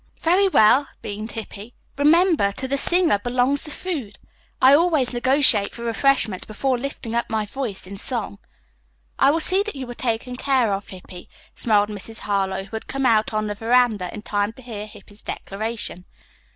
"Very 0.21 0.47
well," 0.47 0.87
beamed 1.03 1.33
Hippy. 1.33 1.75
"Remember, 1.95 2.51
to 2.53 2.67
the 2.67 2.75
singer 2.75 3.19
belongs 3.19 3.65
the 3.65 3.69
food. 3.69 4.17
I 4.59 4.73
always 4.73 5.13
negotiate 5.13 5.71
for 5.75 5.83
refreshments 5.83 6.43
before 6.43 6.79
lifting 6.79 7.13
up 7.13 7.29
my 7.29 7.45
voice 7.45 7.85
in 7.85 7.97
song." 7.97 8.39
"I 9.19 9.29
will 9.29 9.39
see 9.39 9.61
that 9.61 9.75
you 9.75 9.87
are 9.91 9.93
taken 9.93 10.37
care 10.37 10.73
of, 10.73 10.87
Hippy," 10.89 11.29
smiled 11.53 11.89
Mrs. 11.89 12.21
Harlowe, 12.21 12.63
who 12.63 12.75
had 12.75 12.87
come 12.87 13.05
out 13.05 13.31
on 13.31 13.45
the 13.45 13.53
veranda 13.53 14.11
in 14.11 14.23
time 14.23 14.53
to 14.53 14.63
hear 14.63 14.87
Hippy's 14.87 15.21
declaration. 15.21 16.05